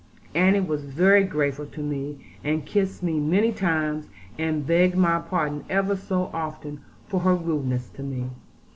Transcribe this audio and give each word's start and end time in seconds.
Annie 0.33 0.61
was 0.61 0.83
very 0.85 1.23
grateful 1.23 1.67
to 1.67 1.79
me, 1.79 2.25
and 2.43 2.65
kissed 2.65 3.03
me 3.03 3.19
many 3.19 3.51
times, 3.51 4.07
and 4.35 4.65
begged 4.65 4.95
my 4.97 5.19
pardon 5.19 5.63
ever 5.69 5.95
so 5.95 6.31
often 6.33 6.81
for 7.07 7.19
her 7.19 7.35
rudeness 7.35 7.87
to 7.89 8.01
me. 8.01 8.31